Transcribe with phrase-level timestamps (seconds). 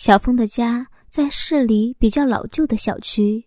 [0.00, 3.44] 小峰的家在市里比较老旧的小区，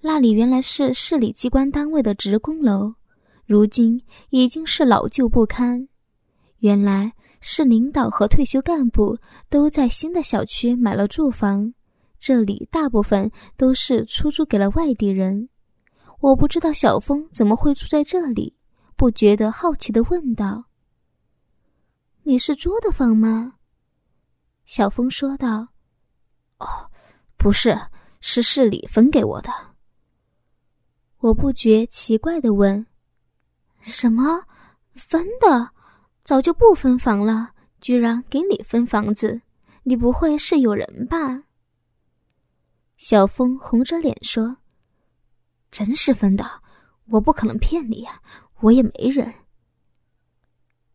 [0.00, 2.94] 那里原来是市里机关单位的职工楼，
[3.44, 5.86] 如今已经是老旧不堪。
[6.60, 9.18] 原来市领导和退休干部
[9.50, 11.74] 都在新的小区买了住房，
[12.18, 15.50] 这里大部分都是出租给了外地人。
[16.20, 18.56] 我不知道小峰怎么会住在这里，
[18.96, 20.64] 不觉得好奇的问道
[22.24, 23.56] ：“你是租的房吗？”
[24.64, 25.68] 小峰说道
[26.62, 26.90] ：“哦，
[27.36, 27.78] 不是，
[28.20, 29.50] 是市里分给我的。”
[31.18, 32.86] 我不觉奇怪的问
[33.80, 34.44] ：“什么
[34.94, 35.70] 分的？
[36.24, 39.42] 早就不分房了，居然给你分房子？
[39.82, 41.44] 你不会是有人吧？”
[42.96, 44.56] 小峰红着脸说。
[45.70, 46.44] 真是分的，
[47.06, 48.20] 我不可能骗你呀，
[48.60, 49.32] 我也没人。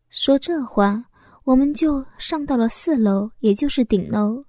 [0.08, 1.04] 说这话，
[1.44, 4.44] 我们就上到了四楼，也就是顶楼。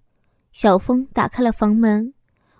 [0.51, 2.13] 小峰打开了房门，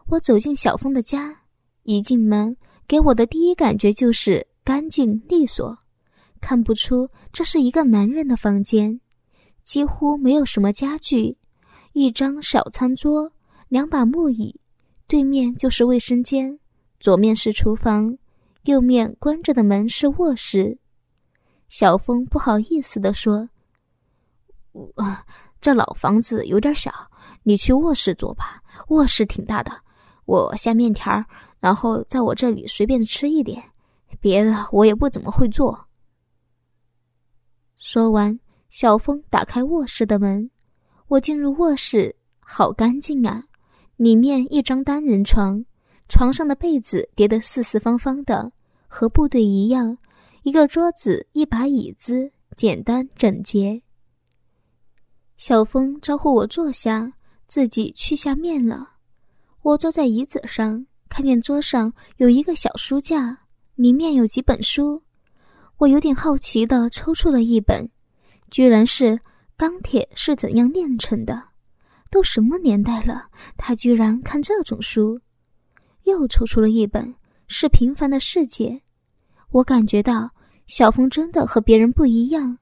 [0.08, 1.42] 我走进小峰的家。
[1.84, 2.56] 一进门，
[2.88, 5.78] 给我的第一感觉就是干净利索，
[6.40, 9.02] 看不出这是一个男人的房间，
[9.64, 11.38] 几乎没有什么家具，
[11.94, 13.31] 一张小餐桌，
[13.70, 14.59] 两把木椅，
[15.08, 16.59] 对面就是卫生间。
[17.00, 18.18] 左面是厨房，
[18.64, 20.78] 右面关着的门是卧室。
[21.70, 23.50] 小峰不好意思地说
[24.74, 24.94] ：“我
[25.62, 26.92] 这老房子有点小，
[27.44, 28.62] 你去卧室坐吧。
[28.90, 29.72] 卧室挺大的，
[30.26, 31.23] 我下面条，
[31.59, 33.64] 然后在我这里随便吃一点，
[34.20, 35.88] 别的我也不怎么会做。”
[37.78, 40.50] 说完，小峰打开卧室的门，
[41.08, 43.44] 我进入卧室，好干净啊！
[43.98, 45.64] 里面一张单人床。
[46.08, 48.52] 床上的被子叠得四四方方的，
[48.88, 49.98] 和部队一样。
[50.44, 53.81] 一个桌子，一把椅子，简单整洁。
[55.38, 57.14] 小峰招呼我坐下，
[57.50, 58.88] 自己去下面了。
[59.64, 63.38] 我坐在椅子上，看见桌上有一个小书架，
[63.75, 65.02] 里面有几本书。
[65.79, 67.90] 我有点好奇的抽出了一本，
[68.51, 69.06] 居然是
[69.57, 71.34] 《钢铁是怎样炼成的》。
[72.12, 75.19] 都什么年代了，他居然看这种书。
[76.03, 77.16] 又抽出了一本，
[77.47, 78.69] 是《平凡的世界》。
[79.50, 80.29] 我感觉到
[80.68, 82.53] 小峰真的和别人不一样，《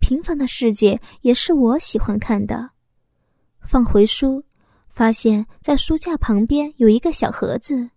[0.00, 2.73] 平凡的世界》也是我喜欢看的。
[3.64, 4.44] 放回书，
[4.88, 7.90] 发现在书架旁边有一个小盒子，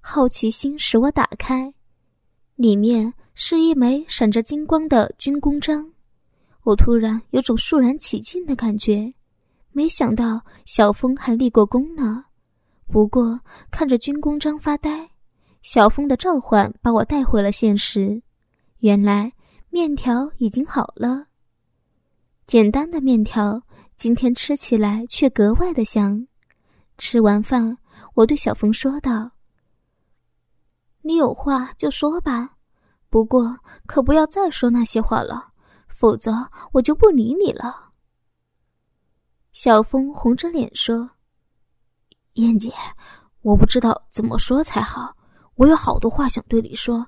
[0.00, 1.72] 好奇心使我打开，
[2.56, 5.92] 里面是一枚闪着金光的军功章。
[6.62, 9.12] 我突然有种肃然起敬的感觉，
[9.70, 12.24] 没想到小峰还立过功呢。
[12.86, 13.38] 不过
[13.70, 15.10] 看着军功章发呆，
[15.60, 18.22] 小峰的召唤把我带回了现实。
[18.78, 19.32] 原来
[19.70, 21.26] 面条已经好了，
[22.46, 23.62] 简单的面条，
[24.02, 26.26] 今天吃起来却格外的香。
[26.98, 27.78] 吃完饭，
[28.14, 29.30] 我对小峰说道
[31.02, 32.56] ：“你有话就说吧，
[33.08, 35.52] 不过可不要再说那些话了，
[35.86, 37.92] 否则我就不理你了。”
[39.54, 41.08] 小峰红着脸说。
[42.32, 42.72] 燕姐，
[43.42, 45.16] 我不知道怎么说才好。
[45.54, 47.06] 我有好多话想对你说，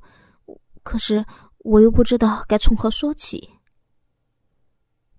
[0.84, 1.26] 可是
[1.58, 3.53] 我又不知道该从何说起。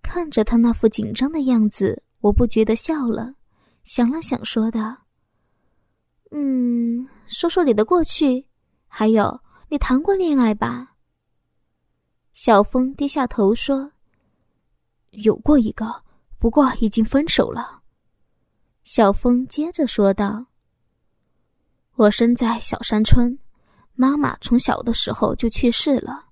[0.06, 3.34] 看着他那副紧张的样子，我不觉得笑了。
[3.84, 4.96] 想了想，说道
[6.32, 8.46] ：“嗯，说说你的过去，
[8.88, 10.96] 还有你谈过恋爱吧？”
[12.34, 13.92] 小峰低下头说
[15.12, 16.04] ：“有过一个，
[16.38, 17.82] 不过已经分手了。”
[18.84, 20.46] 小峰接着说道
[21.98, 23.38] ：“我生在小山村，
[23.94, 26.26] 妈妈从小的时候就去世了，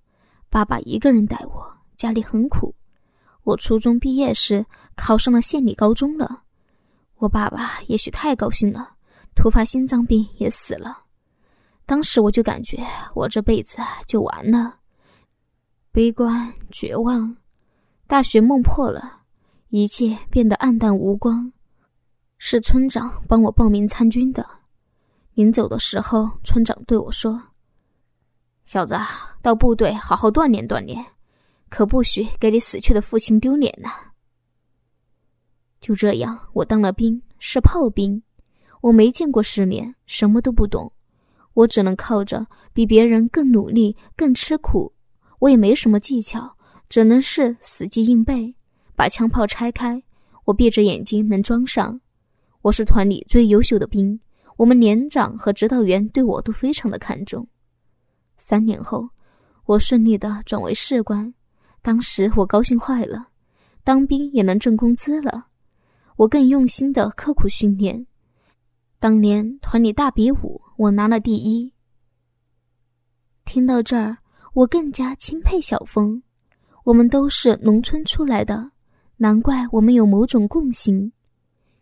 [0.49, 2.72] 爸爸一个人带我，家里很苦。
[3.43, 4.65] 我初中毕业时
[4.95, 6.43] 考上了县里高中了，
[7.17, 8.95] 我爸爸也许太高兴了，
[9.35, 11.03] 突发心脏病也死了。
[11.85, 12.81] 当时我就感觉
[13.13, 13.77] 我这辈子
[14.07, 14.79] 就完了，
[15.91, 17.35] 悲观绝望，
[18.07, 19.21] 大学梦破了，
[19.69, 21.51] 一切变得暗淡无光。”
[22.45, 24.45] 是村长帮我报名参军的。
[25.33, 27.41] 临走的时候，村长对我说
[28.65, 28.95] ：“小子，
[29.41, 31.05] 到部队好好锻炼锻炼，
[31.73, 33.89] 可不许给你死去的父亲丢脸呐。”
[35.81, 38.21] 就这样，我当了兵，是炮兵。
[38.81, 40.93] 我没见过世面，什么都不懂，
[41.55, 44.93] 我只能靠着比别人更努力、更吃苦。
[45.39, 46.55] 我也没什么技巧，
[46.87, 48.55] 只能是死记硬背。
[48.95, 50.03] 把枪炮拆开，
[50.45, 51.99] 我闭着眼睛能装上。
[52.61, 54.19] 我是团里最优秀的兵，
[54.57, 57.47] 我们连长和指导员对我都非常的看重。
[58.37, 59.09] 三年后，
[59.65, 61.33] 我顺利的转为士官，
[61.83, 63.27] 当时我高兴坏了，
[63.83, 65.47] 当兵也能挣工资了。
[66.15, 68.07] 我更用心的刻苦训练。
[68.99, 71.73] 当年团里大比武，我拿了第一。
[73.43, 74.17] 听到这儿，
[74.53, 76.23] 我更加钦佩小峰。
[76.85, 78.71] 我们都是农村出来的，
[79.17, 81.11] 难怪我们有某种共性。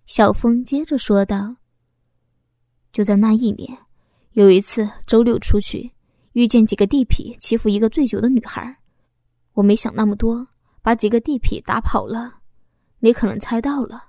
[0.07, 1.57] 小峰接着说道
[2.91, 3.77] ：“就在那一年，
[4.31, 5.91] 有一次周六出去，
[6.33, 8.77] 遇见几个地痞欺负一个醉酒的女孩，
[9.53, 10.47] 我没想那么多，
[10.81, 12.39] 把几个地痞打跑了。
[12.99, 14.03] 你可能猜到了，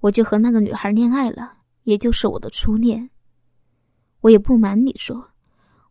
[0.00, 1.54] 我就和那个女孩恋爱了。”
[1.86, 3.10] 也就是我的初恋。
[4.22, 5.30] 我也不瞒你说，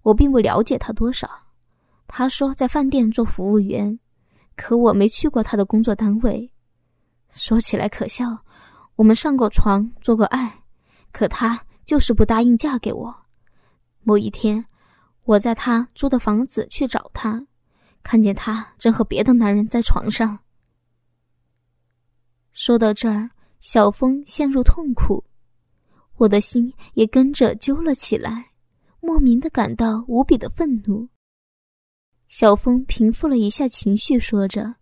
[0.02, 1.30] 我并不了解他多少。
[2.06, 3.98] 他说在饭店做服务员，
[4.58, 6.52] 可我没去过他的工作单位。
[7.30, 8.38] 说起来可笑，
[8.98, 10.64] 我们上过床，做过爱，
[11.14, 13.16] 可他就是不答应嫁给我。
[14.04, 14.66] 某一天，
[15.24, 17.42] 我在他租的房子去找他，
[18.06, 20.38] 看见他正和别的男人在床上。
[22.54, 25.26] 说到这儿，小峰陷入痛苦。
[26.18, 28.52] 我的心也跟着揪了起来，
[29.02, 31.10] 莫名的感到无比的愤怒。
[32.28, 34.76] 小峰平复了一下情绪，说着：“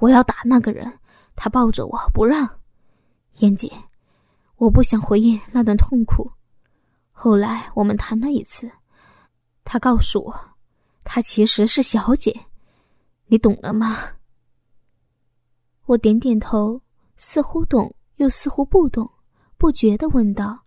[0.00, 0.98] 我要打那个人。”
[1.36, 2.58] 他抱着我不让。
[3.40, 3.70] 燕姐，
[4.56, 6.32] 我不想回忆那段痛苦。
[7.12, 8.68] 后来我们谈了一次，
[9.62, 10.47] 他告诉我，
[11.10, 12.38] 她其实是小姐，
[13.28, 13.96] 你懂了吗？
[15.86, 16.82] 我点点头，
[17.16, 19.10] 似乎懂，又似乎不懂。
[19.56, 20.66] 不觉的问道：“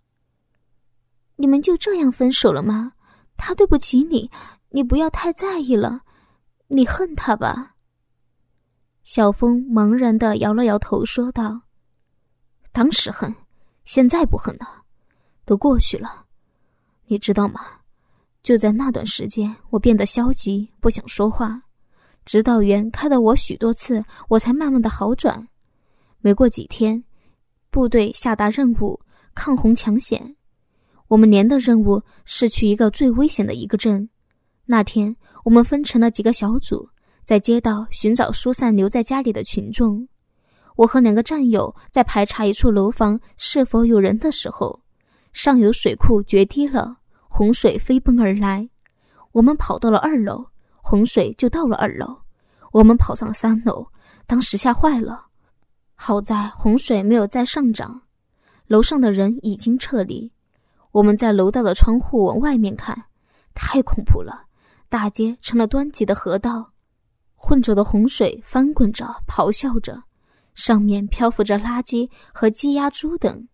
[1.36, 2.94] 你们就这样分手了吗？
[3.36, 4.28] 他对不起你，
[4.70, 6.00] 你不要太在意了。
[6.66, 7.76] 你恨他吧？”
[9.04, 11.62] 小峰茫然的摇了摇头，说道
[12.72, 13.32] ：“当时恨，
[13.84, 14.82] 现在不恨了，
[15.44, 16.26] 都过去了。
[17.06, 17.60] 你知道吗？
[18.42, 21.62] 就在那段时间，我变得消极，不想说话。
[22.24, 25.48] 指导员开导我许多次，我才慢慢的好转。
[26.20, 27.04] 没过几天。”
[27.70, 29.00] 部队下达任务，
[29.34, 30.36] 抗洪抢险。
[31.08, 34.10] 我们连的任务是去一个最危险的一个镇。
[34.66, 36.90] 那天，我们分成了几个小组，
[37.24, 40.06] 在街道寻找疏散留在家里的群众。
[40.76, 44.82] 我和两个战友在排查一处楼房是否有人的时候，
[45.32, 46.98] 上游水库决堤了，
[47.34, 48.68] 洪水飞奔而来。
[49.32, 50.44] 我们跑到了二楼，
[50.82, 52.14] 洪水就到了二楼。
[52.72, 53.86] 我们跑上三楼，
[54.26, 55.28] 当时吓坏了。
[55.94, 58.02] 好在洪水没有再上涨，
[58.66, 60.30] 楼上的人已经撤离。
[60.90, 63.04] 我们在楼道的窗户往外面看，
[63.54, 64.44] 太恐怖了！
[64.90, 66.72] 大街成了湍急的河道，
[67.34, 70.02] 混浊的洪水翻滚着，咆哮着，
[70.54, 73.48] 上面漂浮着垃圾和鸡鸭猪等。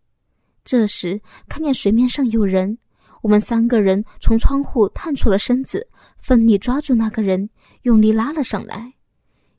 [0.64, 2.76] 这时看见水面上有人，
[3.22, 5.88] 我们三个人从窗户探出了身子，
[6.18, 7.50] 奋力抓住那个人，
[7.82, 8.94] 用力拉了上来。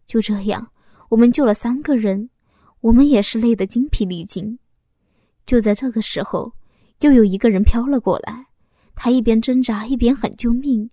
[0.07, 0.71] 就这样，
[1.09, 2.29] 我们救了三个人。
[2.81, 4.57] 我们也是累得精疲力尽。
[5.45, 6.53] 就在这个时候，
[7.01, 8.45] 又有一个人飘了过来，
[8.95, 10.89] 他一边挣扎一边喊救命。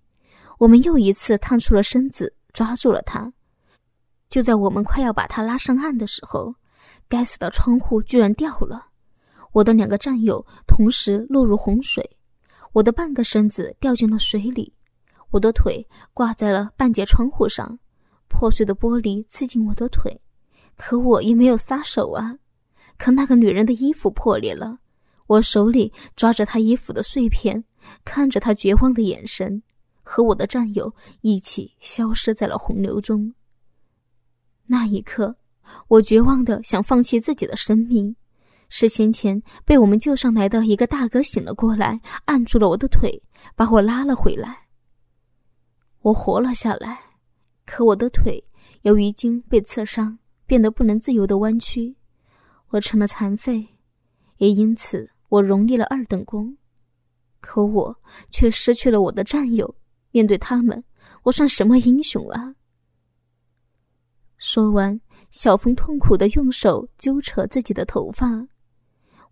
[0.59, 3.31] 我们又一次探出了身子，抓住了他。
[4.29, 6.55] 就在我们快要把他拉上岸的时候，
[7.07, 8.87] 该死的窗户居然掉了，
[9.53, 12.16] 我的两个战友同时落入洪水，
[12.73, 14.73] 我的半个身子掉进了水里，
[15.31, 17.79] 我的腿挂在了半截窗户上，
[18.27, 20.21] 破碎的玻璃刺进我的腿。
[20.75, 22.37] 可我也没有撒手啊！
[22.97, 24.79] 可那个女人的衣服破裂了，
[25.25, 27.63] 我手里抓着她衣服的碎片，
[28.05, 29.63] 看着她绝望的眼神，
[30.03, 33.33] 和我的战友一起消失在了洪流中。
[34.67, 35.35] 那一刻，
[35.87, 38.15] 我绝望的想放弃自己的生命。
[38.69, 43.23] 是先前被我们救上来的一个大哥醒了过来，按住了我的腿，
[43.55, 44.67] 把我拉了回来。
[46.01, 46.99] 我活了下来，
[47.65, 48.43] 可我的腿
[48.81, 50.19] 由于筋被刺伤。
[50.47, 51.97] 变得不能自由的弯曲，
[52.69, 53.67] 我成了残废，
[54.37, 56.57] 也因此我荣立了二等功。
[57.41, 59.75] 可我却失去了我的战友，
[60.11, 60.81] 面对他们，
[61.23, 62.55] 我算什么英雄啊？
[64.37, 68.47] 说完，小峰痛苦的用手揪扯自己的头发，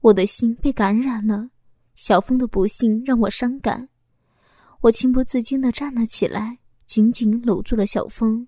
[0.06, 1.50] 我的心被感染了。
[1.96, 3.90] 小峰的不幸让我伤感，
[4.82, 8.48] 我情不自禁的站了起来，紧紧搂住了小峰。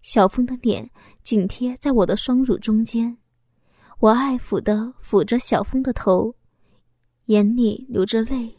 [0.00, 0.90] 小峰的脸
[1.22, 3.18] 紧贴在我的双乳中间，
[3.98, 6.34] 我爱抚的抚着小峰的头，
[7.26, 8.58] 眼里流着泪，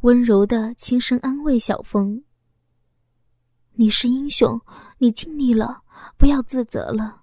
[0.00, 2.24] 温柔的轻声安慰小峰
[3.74, 4.60] ：“你是英雄，
[4.98, 5.82] 你尽力了，
[6.16, 7.22] 不要自责了。”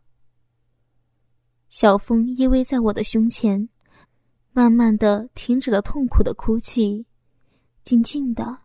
[1.68, 3.68] 小峰依偎在我的胸前，
[4.60, 7.06] 慢慢的停止了痛苦的哭泣，
[7.82, 8.58] 静静的，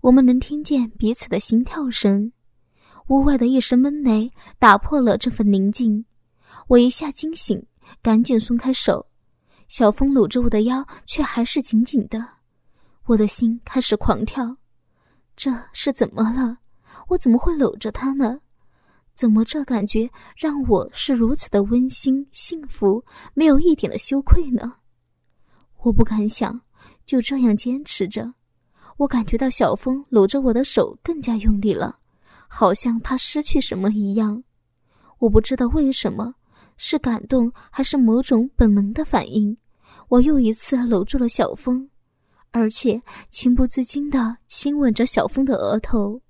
[0.00, 2.32] 我们能听见彼此的心跳声。
[3.06, 6.04] 屋外的一声闷雷打破了这份宁静，
[6.66, 7.64] 我一下惊醒，
[8.02, 9.06] 赶紧松开手。
[9.68, 12.26] 小风搂着我的腰，却还是紧紧的。
[13.04, 14.56] 我的心开始狂跳，
[15.36, 16.58] 这是怎么了？
[17.10, 18.40] 我怎么会搂着他呢？
[19.14, 24.78] 怎么这感觉让我是如此的温馨幸福，没有一点的羞愧呢？
[25.86, 26.60] 我不敢想，
[27.04, 28.34] 就这样坚持着。
[28.96, 32.00] 我感觉到小峰搂着我的手更加用力了，
[32.48, 34.42] 好像怕失去什么一样。
[35.18, 36.34] 我不知道为什么，
[36.76, 39.56] 是感动还是某种本能的反应，
[40.08, 41.88] 我又一次搂住了小峰，
[42.50, 43.00] 而且
[43.30, 46.20] 情不自禁地亲吻着小峰的额头。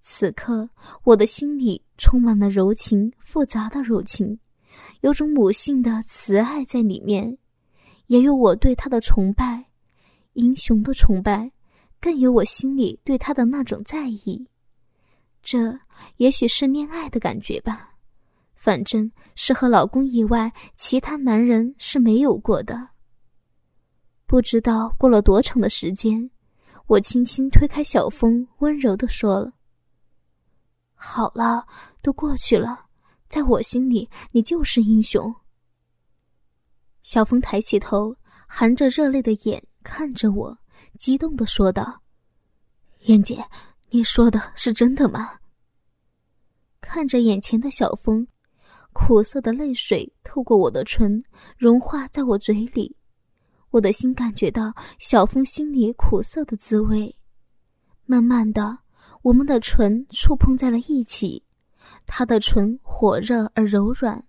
[0.00, 0.68] 此刻，
[1.04, 4.40] 我的心里充满了柔情，复杂的柔情，
[5.02, 7.38] 有种母性的慈爱在里面，
[8.08, 9.64] 也有我对他的崇拜，
[10.34, 11.50] 英雄的崇拜，
[12.00, 14.46] 更有我心里对他的那种在意。
[15.42, 15.78] 这
[16.16, 17.94] 也许是恋爱的感觉吧，
[18.54, 22.88] 反正是和老公以外其他男人是没有过的。
[24.26, 26.30] 不知道过了多长的时间，
[26.86, 29.52] 我轻轻推开小峰，温柔的说了。
[30.94, 31.66] 好了，
[32.02, 32.86] 都过去了，
[33.28, 35.34] 在我心里，你就是英雄。
[37.08, 38.14] 小峰抬起头，
[38.46, 40.58] 含着热泪的眼看着我，
[40.98, 42.02] 激动的说道
[43.08, 43.42] ：“燕姐，
[43.88, 45.38] 你说的是真的吗？”
[46.82, 48.28] 看着眼前的小峰，
[48.92, 51.24] 苦涩的泪水透过我的唇，
[51.56, 52.94] 融化在我嘴里，
[53.70, 57.16] 我的心感觉到小峰心里苦涩的滋味，
[58.04, 58.80] 慢慢的。
[59.22, 61.42] 我们的唇触碰在了一起，
[62.04, 64.27] 他的唇火热而柔软，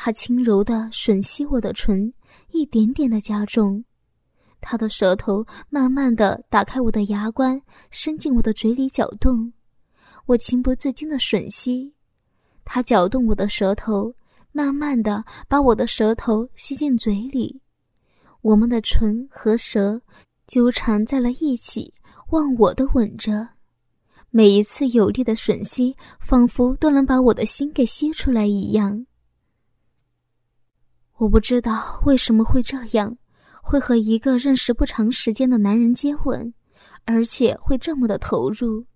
[0.00, 2.14] 他轻柔地吮吸我的唇，
[2.52, 3.84] 一点点地加重，
[4.60, 9.52] 他的舌头慢慢地打开我的牙关，伸进我的嘴里搅动，
[10.26, 11.92] 我情不自禁地吮吸，
[12.64, 14.14] 他搅动我的舌头，
[14.52, 17.60] 慢慢地把我的舌头吸进嘴里，
[18.42, 20.00] 我们的唇和舌
[20.46, 21.92] 纠缠在了一起，
[22.30, 23.48] 忘我的吻着。
[24.30, 29.07] 每一次有力的吮吸，仿佛都能把我的心给吸出来一样。
[31.18, 33.18] 我不知道为什么会这样，
[33.60, 36.54] 会和一个认识不长时间的男人接吻，
[37.04, 38.86] 而且会这么的投入。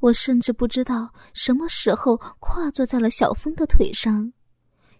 [0.00, 4.30] 我甚至不知道什么时候跨坐在了小峰的腿上，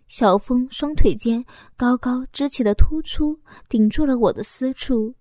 [0.08, 1.44] 小峰双腿间
[1.76, 5.14] 高高支起的突出顶住了我的私处，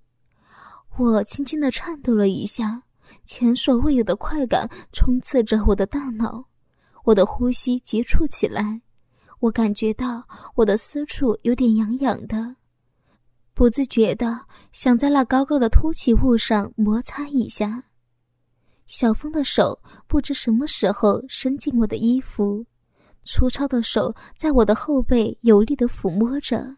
[0.98, 2.84] 我轻轻的颤抖了一下。
[3.26, 6.46] 前所未有的快感冲刺着我的大脑，
[7.04, 8.82] 我的呼吸急促起来，
[9.44, 12.56] 我感觉到我的私处有点痒痒的，
[13.54, 14.40] 不自觉的
[14.72, 17.84] 想在那高高的凸起物上摩擦一下。
[18.86, 22.66] 小峰的手不知什么时候伸进我的衣服，
[23.26, 26.78] 粗糙的手在我的后背有力的抚摸着，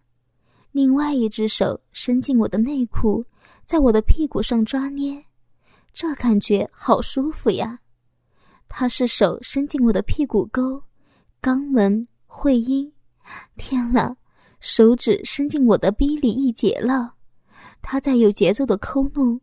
[0.71, 3.23] 另外一只手伸进我的内裤，
[3.63, 5.23] 在我的屁股上抓捏。
[5.93, 7.81] 这感觉好舒服呀！
[8.67, 10.81] 他是手伸进我的屁股沟、
[11.43, 12.07] 肛门、
[12.37, 12.91] 会阴，
[13.55, 14.13] 天哪，
[14.59, 17.15] 手指伸进我的逼里一截了。
[17.81, 19.39] 他在有节奏的抠弄，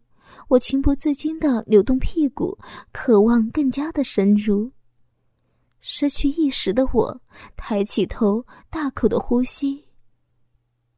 [0.48, 2.58] 我情不自禁的扭动屁股，
[2.92, 4.70] 渴望更加的深入。
[5.80, 7.20] 失去意识的我
[7.56, 9.88] 抬起头，大口的呼吸。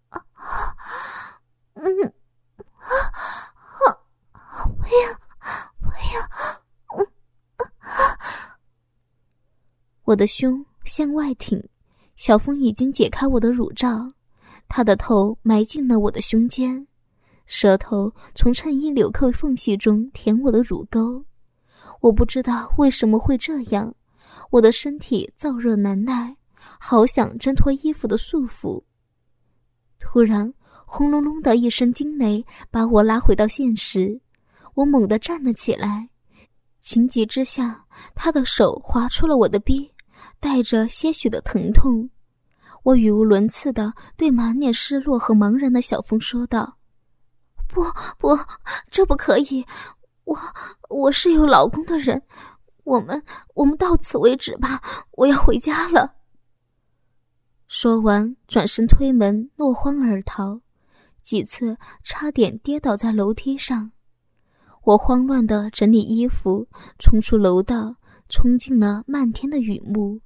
[0.08, 0.20] 啊，
[1.74, 1.86] 嗯，
[2.76, 2.90] 啊，
[4.32, 5.16] 啊，不要！
[5.78, 7.06] 不要！
[10.02, 11.66] 我的胸向外挺，
[12.26, 14.10] 小峰已经解开我的乳罩，
[14.66, 16.86] 他的头埋进了我的胸间，
[17.44, 21.22] 舌头从衬衣纽扣缝隙中舔我的乳沟。
[22.00, 23.94] 我不知道为什么会这样，
[24.48, 26.34] 我的身体燥热难耐，
[26.80, 28.82] 好想挣脱衣服的束缚。
[30.00, 30.50] 突然，
[30.86, 34.18] 轰隆隆的一声惊雷把我拉回到现实。
[34.72, 36.08] 我猛地站了起来，
[36.80, 39.92] 情急之下，他的手划出了我的臂，
[40.40, 42.08] 带着些许的疼痛。
[42.84, 46.76] 我语无伦次的对满脸失落和茫然的小峰说道
[47.66, 47.82] ：“不
[48.18, 48.38] 不，
[48.90, 49.66] 这不可以！
[50.24, 50.38] 我
[50.90, 52.22] 我是有老公的人，
[52.84, 53.22] 我们
[53.54, 56.16] 我们到此为止吧，我要回家了。”
[57.66, 60.60] 说完，转身推门落荒而逃，
[61.22, 63.92] 几次差点跌倒在楼梯上。
[64.82, 67.96] 我慌乱地整理衣服，冲出楼道，
[68.28, 70.20] 冲进了漫天的雨幕。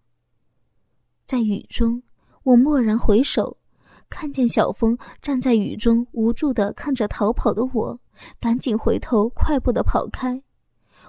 [1.25, 2.03] 在雨中，
[2.49, 3.59] 我蓦然回首，
[4.09, 8.01] 看见小峰站在雨中，无助地看着逃跑的我，
[8.41, 10.43] 赶紧回头，快步地跑开。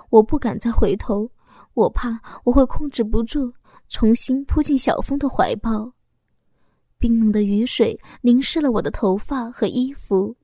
[0.10, 1.32] 我不敢再回头，
[1.76, 3.54] 我怕我会控制不住，
[3.88, 5.94] 重新扑进小峰的怀抱。
[6.98, 10.36] 冰冷的雨水淋湿了我的头发和衣服，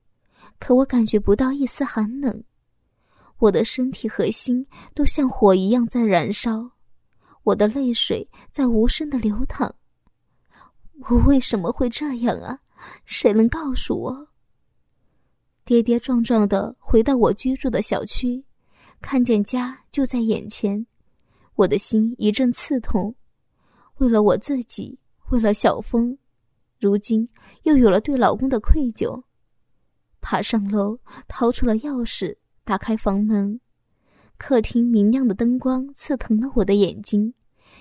[0.58, 2.42] 可我感觉不到一丝寒冷。
[3.36, 6.70] 我的身体和心都像火一样在燃烧，
[7.42, 9.74] 我的泪水在无声的流淌。
[11.00, 12.58] 我为什么会这样啊？
[13.04, 14.28] 谁能告诉我？
[15.64, 18.44] 跌跌撞撞的回到我居住的小区，
[19.00, 20.86] 看见家就在眼前，
[21.54, 23.14] 我的心一阵刺痛。
[23.96, 24.98] 为了我自己，
[25.30, 26.16] 为了小峰，
[26.78, 27.28] 如今
[27.62, 29.22] 又有了对老公的愧疚。
[30.20, 30.98] 爬上楼，
[31.28, 32.36] 掏出了钥匙。
[32.64, 33.60] 打开房门，
[34.38, 37.32] 客厅明亮的灯光刺疼了我的眼睛，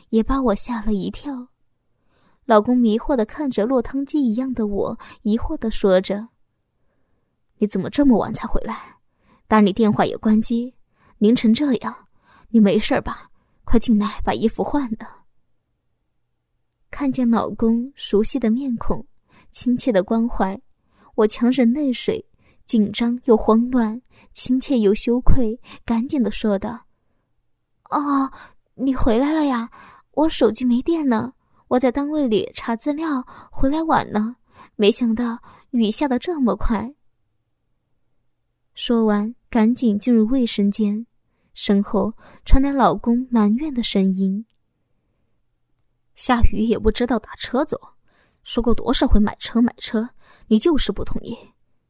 [0.09, 1.47] 也把我吓了一跳。
[2.45, 6.29] 老公迷惑的看着落汤鸡一样的我，疑惑的说着
[7.57, 8.97] ：“你怎么这么晚才回来？
[9.47, 10.75] 打你电话也关机，
[11.17, 12.07] 凌晨这样，
[12.49, 13.31] 你没事吧？
[13.63, 15.23] 快进来把衣服换了。”
[16.91, 19.05] 看见老公熟悉的面孔，
[19.51, 20.61] 亲切的关怀，
[21.15, 22.25] 我强忍泪水。
[22.65, 24.01] 紧张又慌乱，
[24.33, 26.85] 亲切又羞愧，赶紧的说道
[27.91, 28.31] ：“哦，
[28.73, 29.69] 你回来了呀！
[30.13, 31.35] 我手机没电了，
[31.75, 34.37] 我在单位里查资料，回来晚了。
[34.77, 35.39] 没想到
[35.71, 36.95] 雨下的这么快。”
[38.73, 41.05] 说完，赶紧进入卫生间，
[41.53, 42.13] 身后
[42.45, 44.45] 传来老公埋怨的声音
[46.15, 47.77] ：“下雨也不知道打车走，
[48.43, 50.09] 说过多少回买车买车，
[50.47, 51.37] 你就是不同意。”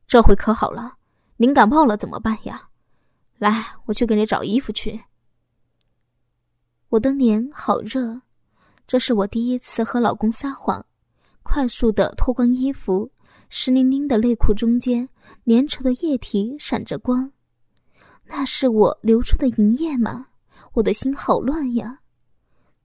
[0.08, 0.98] 这回可好了，
[1.38, 2.70] 您感冒了怎么办呀？
[3.38, 5.04] 来，我去给你找衣服去。
[6.90, 8.22] 我的脸好热，
[8.88, 10.86] 这是我第一次和老公撒谎。
[11.44, 13.12] 快速的脱光衣服，
[13.50, 15.08] 湿淋淋的内裤中间
[15.46, 17.32] 粘稠的液体闪着光，
[18.26, 20.28] 那是我流出的银液吗？
[20.74, 22.00] 我的心好乱呀！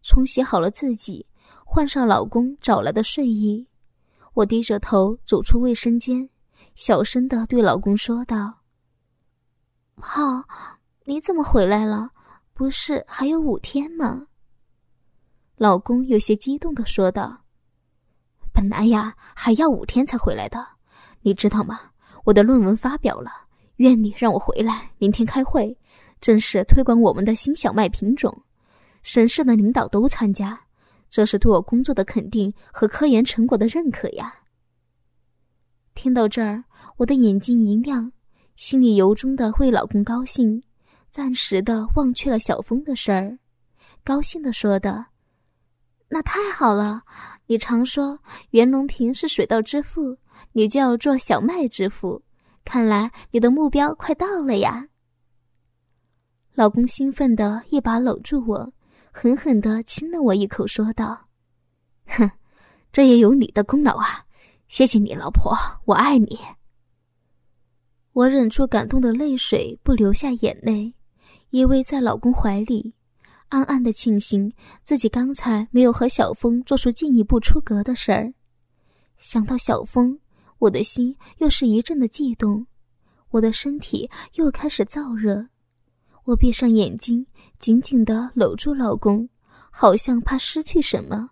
[0.03, 1.27] 冲洗好了自己，
[1.65, 3.67] 换上老公找来的睡衣，
[4.35, 6.29] 我低着头走出卫生间。
[6.75, 8.61] 小声的对老公说道
[10.01, 10.45] ：“浩，
[11.05, 12.11] 你怎么回来了？
[12.55, 14.29] 不是还有五天吗？”
[15.61, 17.39] 老公有些激动的说道
[18.51, 20.67] ：“本来呀，还要五天才回来的，
[21.21, 21.79] 你知道吗？
[22.25, 23.31] 我的论文发表了，
[23.77, 25.77] 院里让我回来，明天开会，
[26.19, 28.43] 正式推广我们的新小麦品种，
[29.03, 30.59] 省市的领导都参加，
[31.11, 34.35] 这是对我工作的肯定和科研成果的认可呀。”
[35.95, 36.65] 听到这儿。
[36.97, 38.11] 我的眼睛一亮，
[38.57, 40.63] 心里由衷的为老公高兴，
[41.11, 43.39] 暂时的忘却了小峰的事儿，
[44.03, 45.05] 高兴的说道
[46.13, 47.03] ：“那太好了！
[47.47, 48.19] 你常说
[48.51, 50.19] 袁隆平是水稻之父，
[50.53, 52.23] 你就要做小麦之父，
[52.65, 54.89] 看来你的目标快到了呀！”
[56.55, 58.73] 老公兴奋的一把搂住我，
[59.13, 61.29] 狠狠的亲了我一口，说道
[62.07, 62.29] ：“哼，
[62.91, 64.27] 这也有你的功劳啊！
[64.67, 66.39] 谢谢你，老婆，我爱你。”
[68.13, 70.93] 我忍住感动的泪水，不流下眼泪，
[71.51, 72.95] 依偎在老公怀里，
[73.51, 78.33] 暗暗的庆幸自己刚才没有和小峰做出进一步出格的事儿。
[79.19, 80.19] 想到小峰，
[80.59, 82.67] 我的心又是一阵的悸动，
[83.31, 85.47] 我的身体又开始燥热。
[86.25, 87.27] 我闭上眼睛，
[87.59, 89.29] 紧紧的搂住老公，
[89.71, 91.31] 好像怕失去什么，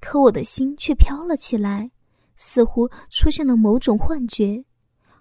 [0.00, 1.90] 可我的心却飘了起来，
[2.36, 4.64] 似乎出现了某种幻觉。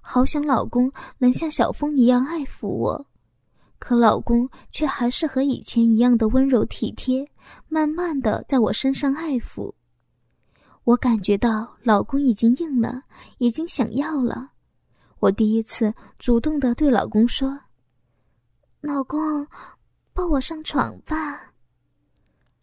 [0.02, 3.08] 好想老公能像小峰一样爱抚我，
[3.82, 7.28] 可老公却还是和以前一样的温柔体贴，
[7.68, 9.74] 慢慢的在我身上爱抚。
[10.84, 13.02] 我感觉到老公已经硬了，
[13.40, 14.52] 已经想要了。
[15.18, 17.60] 我第一次主动的对老公说
[18.82, 19.48] ：“老公，
[20.14, 21.52] 抱我上床吧。”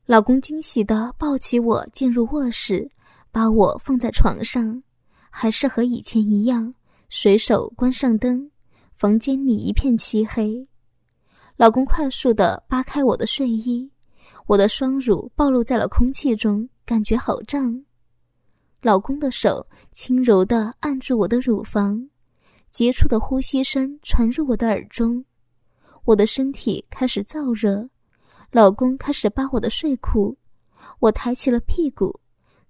[0.06, 2.88] 老公惊喜的抱起我进入卧室，
[3.32, 4.84] 把我放在床上，
[5.30, 6.72] 还是和以前一样。
[7.10, 8.52] 随手关上灯，
[8.94, 10.68] 房间里一片漆黑。
[11.58, 13.90] 老公快速的扒开我的睡衣，
[14.46, 17.84] 我的双乳暴露在了空气中，感觉好胀。
[18.80, 22.08] 老公的手轻柔的按住我的乳房，
[22.70, 25.24] 急促的呼吸声传入我的耳中。
[26.04, 27.90] 我的身体开始燥热，
[28.52, 30.38] 老公开始扒我的睡裤，
[31.00, 32.20] 我抬起了屁股，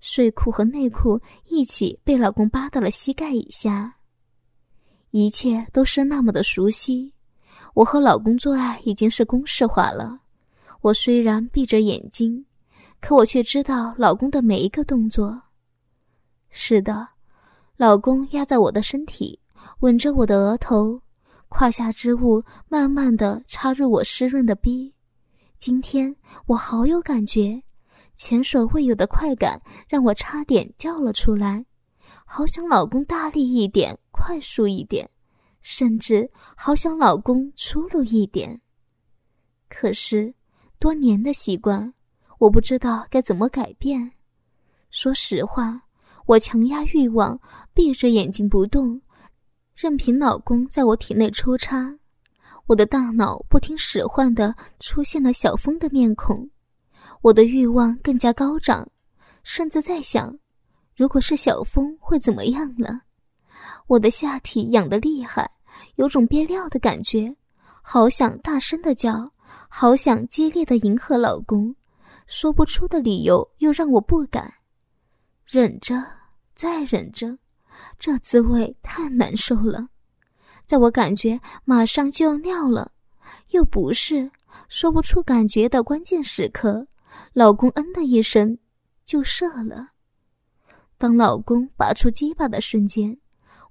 [0.00, 3.96] 睡裤和内裤一起被老公扒到了膝盖以下。
[5.10, 7.12] 一切都是那么的熟悉，
[7.74, 10.20] 我和老公做爱已经是公式化了。
[10.80, 12.44] 我虽然闭着眼睛，
[13.00, 15.42] 可我却知道老公的每一个动作。
[16.50, 17.08] 是的，
[17.76, 19.38] 老公压在我的身体，
[19.80, 21.00] 吻着我的额头，
[21.48, 24.92] 胯下之物慢慢的插入我湿润的逼。
[25.58, 26.14] 今天
[26.46, 27.60] 我好有感觉，
[28.16, 31.64] 前所未有的快感让我差点叫了出来，
[32.24, 35.08] 好想老公大力一点，快速一点，
[35.60, 38.60] 甚至好想老公粗鲁一点。
[39.68, 40.34] 可是，
[40.78, 41.92] 多年的习惯，
[42.38, 44.12] 我不知道该怎么改变。
[44.90, 45.82] 说实话，
[46.26, 47.38] 我强压欲望，
[47.74, 49.00] 闭着眼睛不动，
[49.74, 51.94] 任凭老公在我体内抽插。
[52.66, 56.48] 我的大脑不听使唤的出现了小峰的面孔。
[57.22, 58.88] 我的欲望更加高涨，
[59.42, 60.38] 甚至在想，
[60.94, 63.00] 如果是小峰会怎么样了？
[63.88, 65.50] 我的下体痒得厉害，
[65.96, 67.34] 有种憋尿的感觉，
[67.82, 69.32] 好想大声的叫，
[69.68, 71.74] 好想激烈的迎合老公，
[72.26, 74.52] 说不出的理由又让我不敢，
[75.46, 76.04] 忍着，
[76.54, 77.38] 再忍着，
[77.98, 79.88] 这滋味太难受了。
[80.66, 82.92] 在我感觉马上就要尿了，
[83.52, 84.30] 又不是
[84.68, 86.86] 说不出感觉的关键时刻。
[87.32, 88.58] 老公嗯的一声，
[89.06, 89.88] 就射了。
[90.98, 93.16] 当老公拔出鸡巴的瞬间，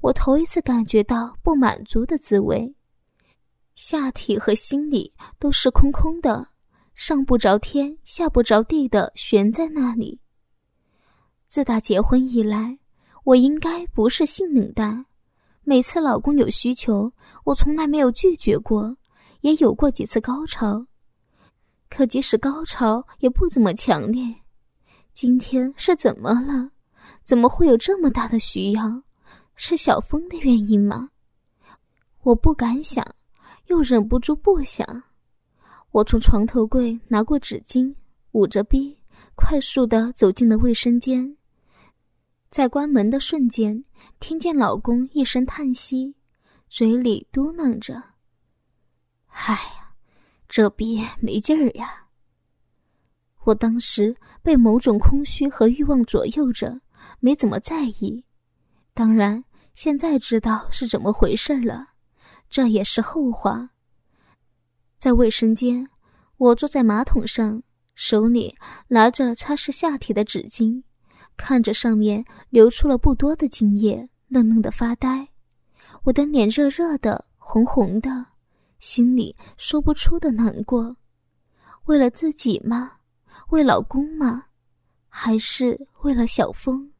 [0.01, 2.75] 我头一次感觉到不满足的滋味，
[3.75, 6.49] 下体和心里都是空空的，
[6.93, 10.21] 上不着天，下不着地的悬在那里。
[11.47, 12.77] 自打结婚以来，
[13.23, 15.05] 我应该不是性冷淡，
[15.63, 17.11] 每次老公有需求，
[17.45, 18.97] 我从来没有拒绝过，
[19.41, 20.85] 也有过几次高潮。
[21.89, 24.21] 可即使高潮也不怎么强烈，
[25.13, 26.71] 今天是怎么了？
[27.23, 29.03] 怎么会有这么大的需要？
[29.57, 31.09] 是小峰的原因吗？
[32.21, 33.05] 我不敢想，
[33.65, 35.03] 又忍不住不想。
[35.91, 37.93] 我从床头柜拿过纸巾，
[38.31, 38.97] 捂着逼，
[39.35, 41.35] 快速的走进了卫生间。
[42.49, 43.83] 在关门的瞬间，
[44.21, 46.15] 听见老公一声叹息，
[46.69, 47.95] 嘴里嘟囔着
[49.27, 49.83] ：“哎呀。”
[50.49, 52.07] 这逼没劲儿呀！
[53.43, 56.79] 我当时被某种空虚和欲望左右着，
[57.19, 58.23] 没怎么在意。
[58.93, 59.43] 当然，
[59.77, 61.89] 现在知道是怎么回事了，
[62.49, 63.69] 这也是后话。
[64.97, 65.87] 在卫生间，
[66.37, 67.61] 我坐在马桶上，
[67.93, 70.81] 手里拿着擦拭下体的纸巾，
[71.37, 75.27] 看着上面流出了不多的精液，愣愣的发呆。
[76.05, 78.25] 我的脸热热的，红红的。
[78.79, 80.97] 心里说不出的难过，
[81.85, 82.93] 为了自己吗？
[83.49, 84.45] 为老公吗？
[85.07, 86.91] 还是为了小峰？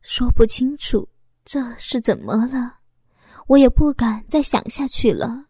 [0.00, 1.08] 说不清楚，
[1.44, 2.76] 这是怎么了？
[3.46, 5.44] 我也不敢再想下去了。